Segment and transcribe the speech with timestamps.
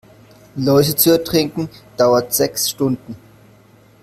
[0.55, 3.15] Läuse zu ertränken, dauert sechs Stunden.